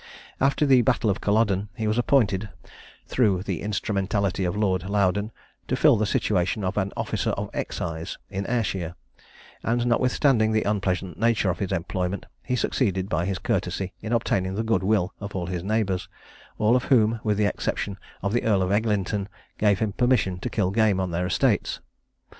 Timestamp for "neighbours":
15.63-16.09